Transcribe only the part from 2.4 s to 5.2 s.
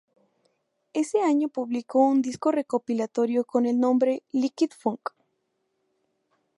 recopilatorio con el nombre "Liquid Funk".